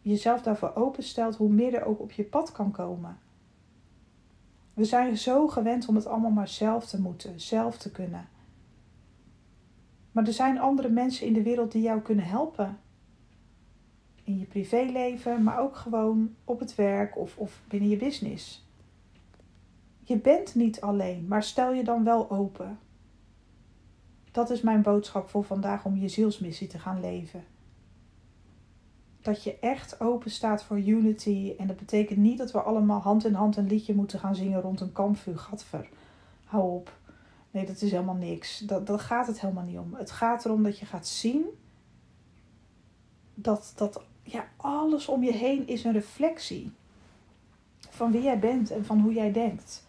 jezelf 0.03 0.43
daarvoor 0.43 0.75
openstelt, 0.75 1.37
hoe 1.37 1.51
meer 1.51 1.75
er 1.75 1.85
ook 1.85 2.01
op 2.01 2.13
je 2.13 2.25
pad 2.25 2.53
kan 2.53 2.71
komen. 2.71 3.19
We 4.75 4.85
zijn 4.85 5.17
zo 5.17 5.49
gewend 5.49 5.89
om 5.89 5.95
het 5.95 6.07
allemaal 6.07 6.31
maar 6.31 6.49
zelf 6.49 6.87
te 6.87 7.01
moeten, 7.01 7.41
zelf 7.41 7.79
te 7.79 7.91
kunnen. 7.91 8.29
Maar 10.19 10.27
er 10.27 10.33
zijn 10.33 10.59
andere 10.59 10.89
mensen 10.89 11.27
in 11.27 11.33
de 11.33 11.43
wereld 11.43 11.73
die 11.73 11.83
jou 11.83 12.01
kunnen 12.01 12.25
helpen. 12.25 12.79
In 14.25 14.39
je 14.39 14.45
privéleven, 14.45 15.43
maar 15.43 15.59
ook 15.59 15.77
gewoon 15.77 16.35
op 16.45 16.61
het 16.61 16.75
werk 16.75 17.19
of, 17.19 17.37
of 17.37 17.61
binnen 17.69 17.89
je 17.89 17.97
business. 17.97 18.67
Je 20.05 20.17
bent 20.17 20.55
niet 20.55 20.81
alleen, 20.81 21.27
maar 21.29 21.43
stel 21.43 21.73
je 21.73 21.85
dan 21.85 22.05
wel 22.05 22.31
open. 22.31 22.79
Dat 24.31 24.51
is 24.51 24.61
mijn 24.61 24.83
boodschap 24.83 25.29
voor 25.29 25.45
vandaag 25.45 25.85
om 25.85 25.97
je 25.97 26.09
zielsmissie 26.09 26.69
te 26.69 26.79
gaan 26.79 27.01
leven. 27.01 27.45
Dat 29.21 29.43
je 29.43 29.59
echt 29.59 30.01
open 30.01 30.31
staat 30.31 30.63
voor 30.65 30.79
unity. 30.79 31.55
En 31.59 31.67
dat 31.67 31.77
betekent 31.77 32.19
niet 32.19 32.39
dat 32.39 32.53
we 32.53 32.61
allemaal 32.61 33.01
hand 33.01 33.25
in 33.25 33.35
hand 33.35 33.57
een 33.57 33.67
liedje 33.67 33.95
moeten 33.95 34.19
gaan 34.19 34.35
zingen 34.35 34.61
rond 34.61 34.81
een 34.81 34.93
kampvuur. 34.93 35.39
Gadver, 35.39 35.89
hou 36.45 36.73
op. 36.73 36.97
Nee, 37.51 37.67
dat 37.67 37.83
is 37.83 37.91
helemaal 37.91 38.15
niks. 38.15 38.59
Dat, 38.59 38.87
dat 38.87 39.01
gaat 39.01 39.27
het 39.27 39.41
helemaal 39.41 39.65
niet 39.65 39.79
om. 39.79 39.95
Het 39.95 40.11
gaat 40.11 40.45
erom 40.45 40.63
dat 40.63 40.79
je 40.79 40.87
gaat 40.87 41.07
zien 41.07 41.47
dat, 43.35 43.73
dat 43.77 44.03
ja, 44.23 44.49
alles 44.57 45.09
om 45.09 45.23
je 45.23 45.33
heen 45.33 45.67
is 45.67 45.85
een 45.85 45.93
reflectie 45.93 46.73
van 47.91 48.13
wie 48.13 48.23
jij 48.23 48.39
bent 48.39 48.71
en 48.71 48.85
van 48.85 49.01
hoe 49.01 49.13
jij 49.13 49.33
denkt. 49.33 49.87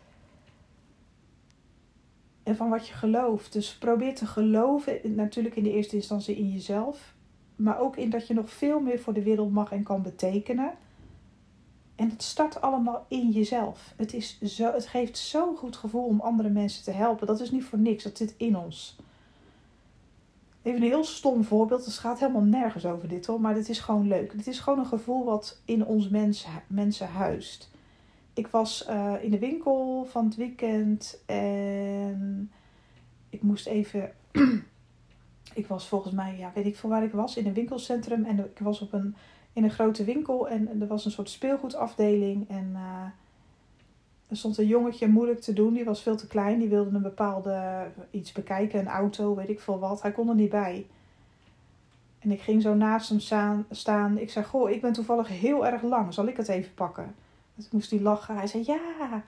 En 2.43 2.55
van 2.55 2.69
wat 2.69 2.87
je 2.87 2.93
gelooft. 2.93 3.53
Dus 3.53 3.77
probeer 3.77 4.15
te 4.15 4.25
geloven, 4.25 5.15
natuurlijk 5.15 5.55
in 5.55 5.63
de 5.63 5.71
eerste 5.71 5.95
instantie 5.95 6.35
in 6.35 6.51
jezelf, 6.51 7.13
maar 7.55 7.79
ook 7.79 7.97
in 7.97 8.09
dat 8.09 8.27
je 8.27 8.33
nog 8.33 8.49
veel 8.49 8.79
meer 8.79 8.99
voor 8.99 9.13
de 9.13 9.23
wereld 9.23 9.51
mag 9.51 9.71
en 9.71 9.83
kan 9.83 10.01
betekenen. 10.01 10.73
En 11.99 12.09
het 12.09 12.23
start 12.23 12.61
allemaal 12.61 13.05
in 13.07 13.29
jezelf. 13.29 13.93
Het, 13.95 14.13
is 14.13 14.41
zo, 14.41 14.73
het 14.73 14.87
geeft 14.87 15.17
zo'n 15.17 15.57
goed 15.57 15.75
gevoel 15.75 16.05
om 16.05 16.19
andere 16.19 16.49
mensen 16.49 16.83
te 16.83 16.91
helpen. 16.91 17.27
Dat 17.27 17.39
is 17.39 17.51
niet 17.51 17.63
voor 17.63 17.79
niks, 17.79 18.03
dat 18.03 18.17
zit 18.17 18.33
in 18.37 18.57
ons. 18.57 18.95
Even 20.61 20.81
een 20.81 20.87
heel 20.87 21.03
stom 21.03 21.43
voorbeeld. 21.43 21.85
Het 21.85 21.93
gaat 21.93 22.19
helemaal 22.19 22.41
nergens 22.41 22.85
over 22.85 23.07
dit 23.07 23.25
hoor. 23.25 23.41
Maar 23.41 23.53
dit 23.53 23.69
is 23.69 23.79
gewoon 23.79 24.07
leuk. 24.07 24.37
Dit 24.37 24.47
is 24.47 24.59
gewoon 24.59 24.79
een 24.79 24.85
gevoel 24.85 25.25
wat 25.25 25.61
in 25.65 25.85
ons 25.85 26.09
mens, 26.09 26.45
mensen 26.67 27.07
huist. 27.07 27.71
Ik 28.33 28.47
was 28.47 28.85
uh, 28.89 29.13
in 29.21 29.31
de 29.31 29.39
winkel 29.39 30.05
van 30.09 30.25
het 30.25 30.35
weekend. 30.35 31.21
En 31.25 32.51
ik 33.29 33.41
moest 33.41 33.67
even. 33.67 34.11
ik 35.53 35.67
was 35.67 35.87
volgens 35.87 36.13
mij, 36.13 36.37
ja, 36.37 36.51
weet 36.55 36.65
ik 36.65 36.77
veel 36.77 36.89
waar 36.89 37.03
ik 37.03 37.11
was. 37.11 37.37
In 37.37 37.47
een 37.47 37.53
winkelcentrum. 37.53 38.25
En 38.25 38.39
ik 38.39 38.59
was 38.59 38.81
op 38.81 38.93
een, 38.93 39.15
in 39.53 39.63
een 39.63 39.71
grote 39.71 40.03
winkel. 40.03 40.49
En 40.49 40.81
er 40.81 40.87
was 40.87 41.05
een 41.05 41.11
soort 41.11 41.29
speelgoedafdeling. 41.29 42.49
En. 42.49 42.69
Uh, 42.73 43.05
er 44.29 44.37
stond 44.37 44.57
een 44.57 44.67
jongetje 44.67 45.07
moeilijk 45.07 45.41
te 45.41 45.53
doen. 45.53 45.73
Die 45.73 45.85
was 45.85 46.01
veel 46.01 46.15
te 46.15 46.27
klein. 46.27 46.59
Die 46.59 46.69
wilde 46.69 46.95
een 46.95 47.01
bepaalde 47.01 47.87
iets 48.11 48.31
bekijken. 48.31 48.79
Een 48.79 48.87
auto, 48.87 49.35
weet 49.35 49.49
ik 49.49 49.59
veel 49.59 49.79
wat. 49.79 50.01
Hij 50.01 50.11
kon 50.11 50.29
er 50.29 50.35
niet 50.35 50.49
bij. 50.49 50.85
En 52.19 52.31
ik 52.31 52.41
ging 52.41 52.61
zo 52.61 52.73
naast 52.73 53.09
hem 53.09 53.65
staan. 53.69 54.17
Ik 54.17 54.29
zei, 54.29 54.45
goh, 54.45 54.69
ik 54.69 54.81
ben 54.81 54.93
toevallig 54.93 55.27
heel 55.27 55.65
erg 55.65 55.81
lang. 55.81 56.13
Zal 56.13 56.27
ik 56.27 56.37
het 56.37 56.47
even 56.47 56.73
pakken? 56.73 57.15
Dus 57.55 57.69
moest 57.71 57.91
hij 57.91 57.99
lachen. 57.99 58.35
Hij 58.35 58.47
zei, 58.47 58.63
ja. 58.65 59.23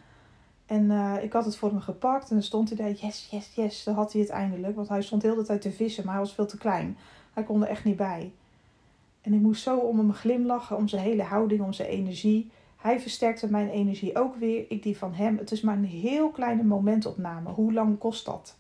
En 0.66 0.84
uh, 0.84 1.24
ik 1.24 1.34
had 1.34 1.46
het 1.46 1.58
voor 1.58 1.70
hem 1.70 1.82
gepakt. 1.82 2.30
En 2.30 2.36
dan 2.36 2.44
stond 2.44 2.70
hij 2.70 2.78
daar, 2.78 2.92
yes, 2.92 3.28
yes, 3.32 3.52
yes. 3.56 3.84
Dan 3.84 3.96
had 3.96 4.12
hij 4.12 4.22
het 4.22 4.30
eindelijk. 4.30 4.76
Want 4.76 4.90
hij 4.90 5.02
stond 5.02 5.22
heel 5.22 5.36
de 5.36 5.44
tijd 5.44 5.62
te 5.62 5.72
vissen. 5.72 6.04
Maar 6.06 6.14
hij 6.14 6.24
was 6.24 6.34
veel 6.34 6.46
te 6.46 6.58
klein. 6.58 6.98
Hij 7.34 7.44
kon 7.44 7.62
er 7.62 7.70
echt 7.70 7.84
niet 7.84 7.98
bij. 7.98 8.32
En 9.22 9.34
ik 9.34 9.40
moest 9.40 9.64
zo 9.64 9.78
om 9.78 9.98
hem 9.98 10.14
glimlachen. 10.14 10.78
Om 10.78 10.88
zijn 10.88 11.02
hele 11.02 11.24
houding, 11.24 11.62
om 11.62 11.74
zijn 11.74 11.90
energie. 11.90 12.52
Hij 12.78 13.00
versterkte 13.00 13.52
mijn 13.52 13.70
energie 13.70 14.18
ook 14.18 14.36
weer, 14.36 14.66
ik 14.70 14.84
die 14.84 14.98
van 14.98 15.14
hem. 15.14 15.38
Het 15.38 15.52
is 15.52 15.62
maar 15.62 15.78
een 15.78 15.86
heel 15.86 16.30
kleine 16.30 16.64
momentopname. 16.64 17.50
Hoe 17.50 17.74
lang 17.74 17.98
kost 17.98 18.26
dat? 18.26 18.58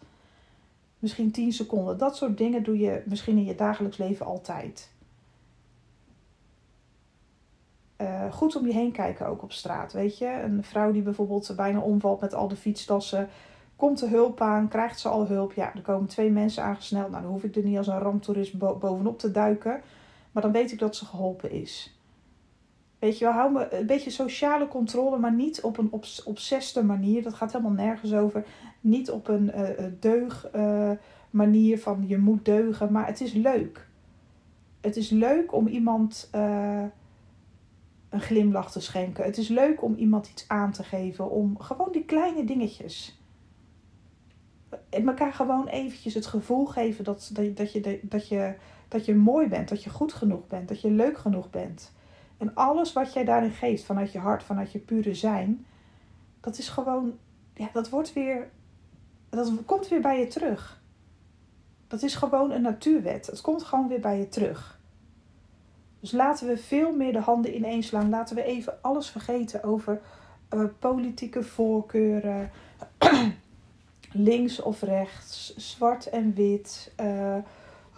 Misschien 0.99 1.31
10 1.31 1.53
seconden. 1.53 1.97
Dat 1.97 2.17
soort 2.17 2.37
dingen 2.37 2.63
doe 2.63 2.79
je 2.79 3.01
misschien 3.05 3.37
in 3.37 3.45
je 3.45 3.55
dagelijks 3.55 3.97
leven 3.97 4.25
altijd. 4.25 4.89
Uh, 8.01 8.31
goed 8.31 8.55
om 8.55 8.67
je 8.67 8.73
heen 8.73 8.91
kijken 8.91 9.27
ook 9.27 9.43
op 9.43 9.51
straat. 9.51 9.93
Weet 9.93 10.17
je, 10.17 10.41
een 10.43 10.63
vrouw 10.63 10.91
die 10.91 11.01
bijvoorbeeld 11.01 11.53
bijna 11.55 11.79
omvalt 11.79 12.21
met 12.21 12.33
al 12.33 12.47
de 12.47 12.55
fietstassen. 12.55 13.29
Komt 13.75 14.01
er 14.01 14.09
hulp 14.09 14.41
aan? 14.41 14.67
Krijgt 14.67 14.99
ze 14.99 15.09
al 15.09 15.27
hulp? 15.27 15.53
Ja, 15.53 15.75
er 15.75 15.81
komen 15.81 16.07
twee 16.07 16.29
mensen 16.29 16.63
aangesneld. 16.63 17.09
Nou, 17.09 17.23
dan 17.23 17.31
hoef 17.31 17.43
ik 17.43 17.55
er 17.55 17.63
niet 17.63 17.77
als 17.77 17.87
een 17.87 17.99
ramptoerist 17.99 18.57
bovenop 18.57 19.19
te 19.19 19.31
duiken. 19.31 19.81
Maar 20.31 20.43
dan 20.43 20.51
weet 20.51 20.71
ik 20.71 20.79
dat 20.79 20.95
ze 20.95 21.05
geholpen 21.05 21.51
is. 21.51 21.99
Weet 22.99 23.17
je 23.17 23.25
wel, 23.25 23.33
hou 23.33 23.51
me 23.51 23.73
een 23.73 23.85
beetje 23.85 24.09
sociale 24.09 24.67
controle, 24.67 25.17
maar 25.17 25.33
niet 25.33 25.61
op 25.61 25.77
een 25.77 25.91
obs 25.91 26.23
obseste 26.23 26.83
manier. 26.83 27.23
Dat 27.23 27.33
gaat 27.33 27.51
helemaal 27.51 27.85
nergens 27.85 28.13
over. 28.13 28.45
Niet 28.81 29.11
op 29.11 29.27
een 29.27 29.51
uh, 29.55 29.69
deug 29.99 30.49
uh, 30.55 30.91
manier 31.29 31.79
van 31.79 32.03
je 32.07 32.17
moet 32.17 32.45
deugen, 32.45 32.91
maar 32.91 33.07
het 33.07 33.21
is 33.21 33.33
leuk. 33.33 33.87
Het 34.81 34.95
is 34.95 35.09
leuk 35.09 35.53
om 35.53 35.67
iemand 35.67 36.29
een 38.11 38.21
glimlach 38.21 38.71
te 38.71 38.79
schenken. 38.79 39.23
Het 39.23 39.37
is 39.37 39.47
leuk 39.47 39.81
om 39.81 39.95
iemand 39.95 40.27
iets 40.27 40.47
aan 40.47 40.71
te 40.71 40.83
geven. 40.83 41.29
Om 41.29 41.59
gewoon 41.59 41.91
die 41.91 42.05
kleine 42.05 42.43
dingetjes. 42.43 43.19
En 44.89 45.07
elkaar 45.07 45.33
gewoon 45.33 45.67
eventjes 45.67 46.13
het 46.13 46.25
gevoel 46.25 46.65
geven 46.65 47.03
dat, 47.03 47.29
dat, 47.33 47.57
dat, 47.57 47.71
je, 47.71 47.99
dat, 48.03 48.27
je, 48.27 48.55
dat 48.91 49.05
je 49.05 49.15
mooi 49.15 49.47
bent. 49.47 49.69
Dat 49.69 49.83
je 49.83 49.89
goed 49.89 50.13
genoeg 50.13 50.47
bent. 50.47 50.67
Dat 50.67 50.81
je 50.81 50.91
leuk 50.91 51.17
genoeg 51.17 51.49
bent. 51.49 51.91
En 52.37 52.55
alles 52.55 52.93
wat 52.93 53.13
jij 53.13 53.23
daarin 53.23 53.51
geeft, 53.51 53.83
vanuit 53.83 54.11
je 54.11 54.19
hart, 54.19 54.43
vanuit 54.43 54.71
je 54.71 54.79
pure 54.79 55.13
zijn, 55.13 55.65
dat 56.39 56.57
is 56.57 56.69
gewoon, 56.69 57.17
ja, 57.53 57.69
dat 57.73 57.89
wordt 57.89 58.13
weer, 58.13 58.49
dat 59.29 59.51
komt 59.65 59.87
weer 59.87 60.01
bij 60.01 60.19
je 60.19 60.27
terug. 60.27 60.81
Dat 61.87 62.03
is 62.03 62.15
gewoon 62.15 62.51
een 62.51 62.61
natuurwet. 62.61 63.27
Het 63.27 63.41
komt 63.41 63.63
gewoon 63.63 63.87
weer 63.87 63.99
bij 63.99 64.17
je 64.17 64.27
terug. 64.27 64.79
Dus 65.99 66.11
laten 66.11 66.47
we 66.47 66.57
veel 66.57 66.95
meer 66.95 67.13
de 67.13 67.19
handen 67.19 67.55
ineens 67.55 67.87
slaan. 67.87 68.09
Laten 68.09 68.35
we 68.35 68.43
even 68.43 68.81
alles 68.81 69.09
vergeten 69.09 69.63
over 69.63 70.01
uh, 70.53 70.63
politieke 70.79 71.43
voorkeuren, 71.43 72.51
links 74.11 74.61
of 74.61 74.81
rechts, 74.81 75.55
zwart 75.55 76.09
en 76.09 76.33
wit. 76.33 76.93
Uh, 77.01 77.37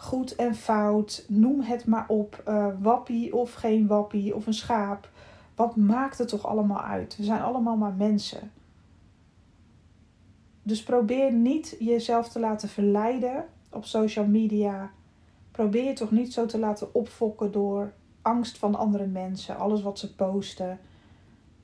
goed 0.03 0.35
en 0.35 0.55
fout, 0.55 1.25
noem 1.27 1.61
het 1.61 1.85
maar 1.85 2.05
op, 2.07 2.43
uh, 2.47 2.67
wappie 2.79 3.35
of 3.35 3.53
geen 3.53 3.87
wappie 3.87 4.35
of 4.35 4.47
een 4.47 4.53
schaap. 4.53 5.09
Wat 5.55 5.75
maakt 5.75 6.17
het 6.17 6.27
toch 6.27 6.45
allemaal 6.45 6.81
uit? 6.81 7.17
We 7.17 7.23
zijn 7.23 7.41
allemaal 7.41 7.77
maar 7.77 7.93
mensen. 7.93 8.51
Dus 10.63 10.83
probeer 10.83 11.33
niet 11.33 11.75
jezelf 11.79 12.29
te 12.29 12.39
laten 12.39 12.69
verleiden 12.69 13.45
op 13.69 13.85
social 13.85 14.25
media. 14.25 14.91
Probeer 15.51 15.83
je 15.83 15.93
toch 15.93 16.11
niet 16.11 16.33
zo 16.33 16.45
te 16.45 16.59
laten 16.59 16.93
opfokken 16.95 17.51
door 17.51 17.93
angst 18.21 18.57
van 18.57 18.75
andere 18.75 19.07
mensen, 19.07 19.57
alles 19.57 19.81
wat 19.81 19.99
ze 19.99 20.15
posten. 20.15 20.79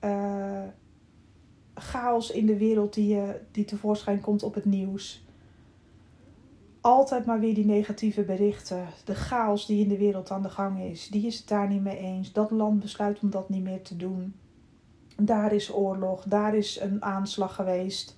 Uh, 0.03 0.63
chaos 1.73 2.31
in 2.31 2.45
de 2.45 2.57
wereld 2.57 2.93
die, 2.93 3.21
die 3.51 3.65
tevoorschijn 3.65 4.21
komt 4.21 4.43
op 4.43 4.53
het 4.53 4.65
nieuws 4.65 5.27
altijd 6.81 7.25
maar 7.25 7.39
weer 7.39 7.53
die 7.53 7.65
negatieve 7.65 8.23
berichten. 8.23 8.87
De 9.05 9.15
chaos 9.15 9.65
die 9.65 9.83
in 9.83 9.89
de 9.89 9.97
wereld 9.97 10.31
aan 10.31 10.41
de 10.41 10.49
gang 10.49 10.79
is. 10.81 11.07
Die 11.07 11.25
is 11.25 11.37
het 11.37 11.47
daar 11.47 11.67
niet 11.67 11.83
mee 11.83 11.97
eens. 11.97 12.33
Dat 12.33 12.51
land 12.51 12.79
besluit 12.79 13.19
om 13.19 13.29
dat 13.29 13.49
niet 13.49 13.63
meer 13.63 13.81
te 13.81 13.95
doen. 13.95 14.35
Daar 15.17 15.53
is 15.53 15.73
oorlog. 15.73 16.23
Daar 16.23 16.55
is 16.55 16.79
een 16.79 17.03
aanslag 17.03 17.55
geweest. 17.55 18.17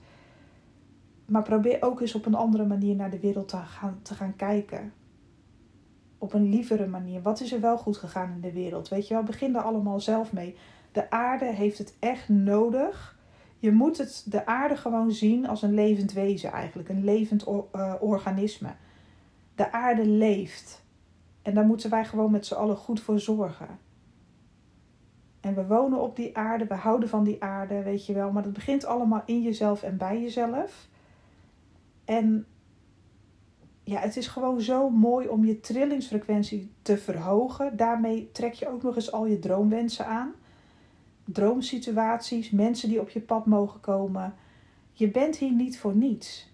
Maar 1.25 1.43
probeer 1.43 1.77
ook 1.81 2.01
eens 2.01 2.15
op 2.15 2.25
een 2.25 2.35
andere 2.35 2.65
manier 2.65 2.95
naar 2.95 3.09
de 3.09 3.19
wereld 3.19 3.47
te 3.47 3.57
gaan, 3.57 3.99
te 4.01 4.13
gaan 4.13 4.35
kijken. 4.35 4.93
Op 6.17 6.33
een 6.33 6.49
lievere 6.49 6.87
manier. 6.87 7.21
Wat 7.21 7.41
is 7.41 7.51
er 7.51 7.61
wel 7.61 7.77
goed 7.77 7.97
gegaan 7.97 8.31
in 8.31 8.41
de 8.41 8.51
wereld? 8.51 8.89
Weet 8.89 9.07
je 9.07 9.13
wel, 9.13 9.23
begin 9.23 9.55
er 9.55 9.61
allemaal 9.61 9.99
zelf 9.99 10.33
mee. 10.33 10.55
De 10.91 11.09
aarde 11.09 11.45
heeft 11.45 11.77
het 11.77 11.95
echt 11.99 12.29
nodig 12.29 13.19
je 13.61 13.71
moet 13.71 13.97
het, 13.97 14.23
de 14.25 14.45
aarde 14.45 14.75
gewoon 14.75 15.11
zien 15.11 15.47
als 15.47 15.61
een 15.61 15.73
levend 15.73 16.13
wezen 16.13 16.51
eigenlijk, 16.51 16.89
een 16.89 17.03
levend 17.03 17.47
uh, 17.47 17.93
organisme. 17.99 18.73
De 19.55 19.71
aarde 19.71 20.05
leeft. 20.05 20.83
En 21.41 21.53
daar 21.53 21.65
moeten 21.65 21.89
wij 21.89 22.05
gewoon 22.05 22.31
met 22.31 22.45
z'n 22.45 22.53
allen 22.53 22.77
goed 22.77 23.01
voor 23.01 23.19
zorgen. 23.19 23.67
En 25.39 25.55
we 25.55 25.65
wonen 25.65 26.01
op 26.01 26.15
die 26.15 26.37
aarde, 26.37 26.65
we 26.65 26.73
houden 26.73 27.09
van 27.09 27.23
die 27.23 27.43
aarde, 27.43 27.83
weet 27.83 28.05
je 28.05 28.13
wel. 28.13 28.31
Maar 28.31 28.43
dat 28.43 28.53
begint 28.53 28.85
allemaal 28.85 29.23
in 29.25 29.41
jezelf 29.41 29.83
en 29.83 29.97
bij 29.97 30.21
jezelf. 30.21 30.87
En 32.05 32.45
ja, 33.83 33.99
het 33.99 34.17
is 34.17 34.27
gewoon 34.27 34.61
zo 34.61 34.89
mooi 34.89 35.27
om 35.27 35.45
je 35.45 35.59
trillingsfrequentie 35.59 36.71
te 36.81 36.97
verhogen. 36.97 37.77
Daarmee 37.77 38.29
trek 38.31 38.53
je 38.53 38.69
ook 38.69 38.83
nog 38.83 38.95
eens 38.95 39.11
al 39.11 39.25
je 39.25 39.39
droomwensen 39.39 40.05
aan 40.05 40.33
droomsituaties, 41.25 42.49
mensen 42.49 42.89
die 42.89 42.99
op 42.99 43.09
je 43.09 43.21
pad 43.21 43.45
mogen 43.45 43.79
komen. 43.79 44.33
Je 44.91 45.11
bent 45.11 45.35
hier 45.35 45.51
niet 45.51 45.79
voor 45.79 45.95
niets. 45.95 46.53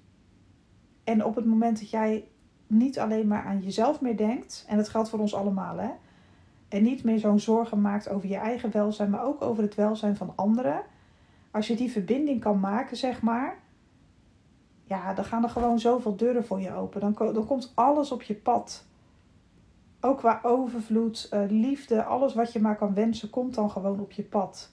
En 1.03 1.25
op 1.25 1.35
het 1.35 1.45
moment 1.45 1.79
dat 1.79 1.89
jij 1.89 2.27
niet 2.67 2.99
alleen 2.99 3.27
maar 3.27 3.43
aan 3.43 3.61
jezelf 3.61 4.01
meer 4.01 4.17
denkt, 4.17 4.65
en 4.67 4.77
dat 4.77 4.89
geldt 4.89 5.09
voor 5.09 5.19
ons 5.19 5.35
allemaal, 5.35 5.77
hè, 5.77 5.89
en 6.67 6.83
niet 6.83 7.03
meer 7.03 7.19
zo'n 7.19 7.39
zorgen 7.39 7.81
maakt 7.81 8.09
over 8.09 8.29
je 8.29 8.37
eigen 8.37 8.71
welzijn, 8.71 9.09
maar 9.09 9.25
ook 9.25 9.41
over 9.41 9.63
het 9.63 9.75
welzijn 9.75 10.15
van 10.15 10.33
anderen. 10.35 10.81
Als 11.51 11.67
je 11.67 11.75
die 11.75 11.91
verbinding 11.91 12.41
kan 12.41 12.59
maken, 12.59 12.97
zeg 12.97 13.21
maar, 13.21 13.57
ja, 14.83 15.13
dan 15.13 15.25
gaan 15.25 15.43
er 15.43 15.49
gewoon 15.49 15.79
zoveel 15.79 16.15
deuren 16.15 16.45
voor 16.45 16.61
je 16.61 16.73
open. 16.73 17.01
Dan, 17.01 17.13
dan 17.33 17.45
komt 17.45 17.71
alles 17.75 18.11
op 18.11 18.21
je 18.21 18.33
pad. 18.33 18.85
Ook 20.07 20.17
qua 20.17 20.39
overvloed, 20.43 21.29
uh, 21.33 21.41
liefde, 21.49 22.03
alles 22.03 22.33
wat 22.33 22.53
je 22.53 22.59
maar 22.59 22.75
kan 22.75 22.93
wensen, 22.93 23.29
komt 23.29 23.55
dan 23.55 23.71
gewoon 23.71 23.99
op 23.99 24.11
je 24.11 24.23
pad. 24.23 24.71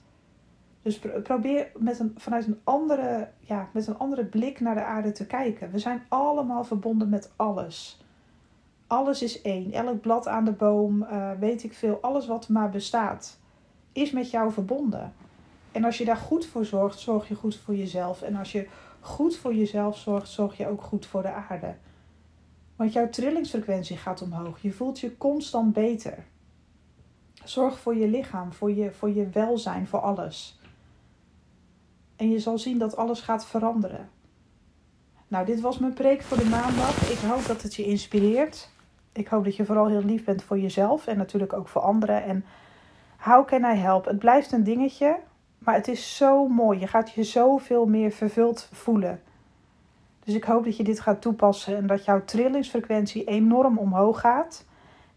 Dus 0.83 0.99
probeer 1.23 1.71
met 1.77 1.99
een, 1.99 2.15
vanuit 2.17 2.47
een 2.47 2.61
andere, 2.65 3.29
ja, 3.41 3.69
met 3.73 3.87
een 3.87 3.99
andere 3.99 4.25
blik 4.25 4.61
naar 4.61 4.75
de 4.75 4.85
aarde 4.85 5.13
te 5.13 5.27
kijken. 5.27 5.71
We 5.71 5.79
zijn 5.79 6.03
allemaal 6.09 6.65
verbonden 6.65 7.09
met 7.09 7.33
alles. 7.37 8.05
Alles 8.87 9.23
is 9.23 9.43
één. 9.43 9.73
Elk 9.73 10.01
blad 10.01 10.29
aan 10.29 10.45
de 10.45 10.53
boom, 10.53 11.03
uh, 11.03 11.31
weet 11.39 11.65
ik 11.65 11.73
veel, 11.73 11.99
alles 12.01 12.27
wat 12.27 12.49
maar 12.49 12.71
bestaat, 12.71 13.39
is 13.93 14.11
met 14.11 14.31
jou 14.31 14.53
verbonden. 14.53 15.13
En 15.73 15.85
als 15.85 15.99
je 15.99 16.05
daar 16.05 16.17
goed 16.17 16.47
voor 16.47 16.65
zorgt, 16.65 16.99
zorg 16.99 17.29
je 17.29 17.35
goed 17.35 17.57
voor 17.57 17.75
jezelf. 17.75 18.23
En 18.23 18.37
als 18.37 18.53
je 18.53 18.69
goed 19.01 19.37
voor 19.37 19.55
jezelf 19.55 19.97
zorgt, 19.97 20.29
zorg 20.29 20.57
je 20.57 20.69
ook 20.69 20.83
goed 20.83 21.07
voor 21.07 21.23
de 21.23 21.33
aarde. 21.33 21.75
Want 22.77 22.93
jouw 22.93 23.09
trillingsfrequentie 23.09 23.97
gaat 23.97 24.23
omhoog. 24.23 24.63
Je 24.63 24.73
voelt 24.73 25.01
je 25.01 25.17
constant 25.17 25.73
beter. 25.73 26.25
Zorg 27.45 27.79
voor 27.79 27.97
je 27.97 28.09
lichaam, 28.09 28.53
voor 28.53 28.73
je, 28.73 28.93
voor 28.93 29.11
je 29.11 29.29
welzijn, 29.29 29.87
voor 29.87 30.01
alles. 30.01 30.59
En 32.17 32.31
je 32.31 32.39
zal 32.39 32.59
zien 32.59 32.79
dat 32.79 32.97
alles 32.97 33.21
gaat 33.21 33.47
veranderen. 33.47 34.09
Nou, 35.29 35.47
dit 35.47 35.61
was 35.61 35.79
mijn 35.79 35.93
preek 35.93 36.23
voor 36.23 36.37
de 36.37 36.49
maandag. 36.49 37.11
Ik 37.11 37.19
hoop 37.19 37.47
dat 37.47 37.63
het 37.63 37.75
je 37.75 37.85
inspireert. 37.85 38.71
Ik 39.13 39.29
hoop 39.29 39.45
dat 39.45 39.57
je 39.57 39.65
vooral 39.65 39.89
heel 39.89 40.05
lief 40.05 40.25
bent 40.25 40.43
voor 40.43 40.59
jezelf 40.59 41.07
en 41.07 41.17
natuurlijk 41.17 41.53
ook 41.53 41.69
voor 41.69 41.83
anderen. 41.83 42.25
En 42.25 42.45
how 43.19 43.47
can 43.47 43.65
I 43.65 43.77
help? 43.77 44.05
Het 44.05 44.19
blijft 44.19 44.53
een 44.53 44.65
dingetje, 44.65 45.19
maar 45.59 45.75
het 45.75 45.89
is 45.89 46.17
zo 46.17 46.49
mooi. 46.49 46.79
Je 46.79 46.87
gaat 46.87 47.11
je 47.11 47.25
zoveel 47.25 47.87
meer 47.87 48.11
vervuld 48.11 48.69
voelen. 48.73 49.23
Dus 50.25 50.35
ik 50.35 50.45
hoop 50.45 50.65
dat 50.65 50.77
je 50.77 50.85
dit 50.85 51.01
gaat 51.01 51.21
toepassen 51.21 51.77
en 51.77 51.87
dat 51.87 52.05
jouw 52.05 52.25
trillingsfrequentie 52.25 53.25
enorm 53.25 53.79
omhoog 53.79 54.21
gaat. 54.21 54.65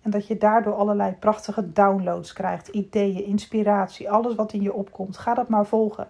En 0.01 0.11
dat 0.11 0.27
je 0.27 0.37
daardoor 0.37 0.73
allerlei 0.73 1.11
prachtige 1.11 1.71
downloads 1.71 2.33
krijgt, 2.33 2.67
ideeën, 2.67 3.25
inspiratie, 3.25 4.09
alles 4.09 4.35
wat 4.35 4.53
in 4.53 4.61
je 4.61 4.73
opkomt. 4.73 5.17
Ga 5.17 5.33
dat 5.33 5.49
maar 5.49 5.65
volgen. 5.65 6.07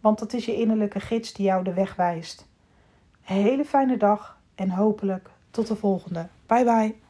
Want 0.00 0.18
dat 0.18 0.32
is 0.32 0.44
je 0.44 0.54
innerlijke 0.54 1.00
gids 1.00 1.32
die 1.32 1.46
jou 1.46 1.64
de 1.64 1.72
weg 1.72 1.96
wijst. 1.96 2.48
Een 3.26 3.36
hele 3.36 3.64
fijne 3.64 3.96
dag 3.96 4.38
en 4.54 4.70
hopelijk 4.70 5.30
tot 5.50 5.66
de 5.66 5.76
volgende. 5.76 6.26
Bye 6.46 6.64
bye. 6.64 7.09